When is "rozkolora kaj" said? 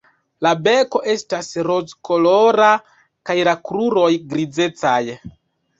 1.69-3.39